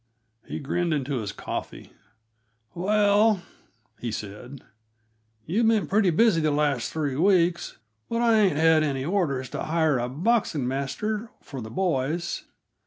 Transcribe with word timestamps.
He 0.47 0.57
grinned 0.59 0.95
into 0.95 1.17
his 1.19 1.31
collar. 1.31 1.83
"Well," 2.73 3.43
he 3.99 4.11
said, 4.11 4.63
"you've 5.45 5.67
been 5.67 5.85
pretty 5.85 6.09
busy 6.09 6.41
the 6.41 6.49
last 6.49 6.91
three 6.91 7.15
weeks, 7.15 7.77
but 8.09 8.19
I 8.19 8.35
ain't 8.39 8.55
had 8.57 8.81
any 8.81 9.05
orders 9.05 9.47
to 9.51 9.61
hire 9.61 9.99
a 9.99 10.09
boxing 10.09 10.67
master 10.67 11.29
for 11.39 11.61
the 11.61 11.69
boys. 11.69 12.45